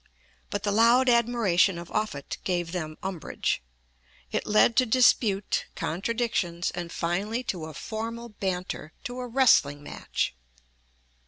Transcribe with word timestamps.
But 0.49 0.63
the 0.63 0.71
loud 0.71 1.09
admiration 1.09 1.77
of 1.77 1.91
Offutt 1.91 2.39
gave 2.43 2.71
them 2.71 2.97
umbrage. 3.03 3.61
It 4.31 4.47
led 4.47 4.75
to 4.77 4.85
dispute, 4.87 5.67
contradictions, 5.75 6.71
and 6.71 6.91
finally 6.91 7.43
to 7.43 7.65
a 7.65 7.75
formal 7.75 8.29
banter 8.29 8.93
to 9.03 9.19
a 9.19 9.27
wrestling 9.27 9.83
match. 9.83 10.35